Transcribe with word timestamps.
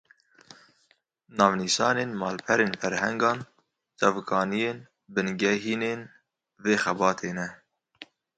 Navnîşanên 1.37 2.11
malperên 2.19 2.73
ferhengan, 2.81 3.39
çavkaniyên 3.99 4.77
bingehîn 5.13 5.81
ên 5.91 6.01
vê 6.63 6.75
xebatê 6.83 7.31
ne. 7.37 7.47